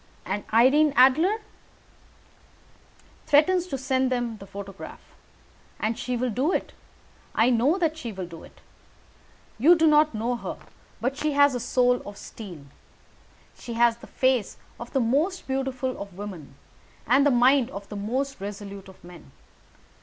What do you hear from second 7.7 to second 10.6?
that she will do it. You do not know her,